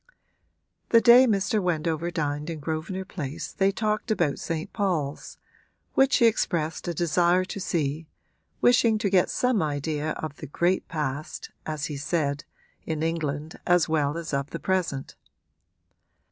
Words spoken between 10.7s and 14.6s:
past, as he said, in England as well as of the